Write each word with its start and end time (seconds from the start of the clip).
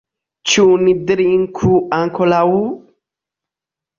Ĉu 0.51 0.63
ni 0.85 0.93
drinku 1.09 1.69
ankoraŭ? 1.97 2.49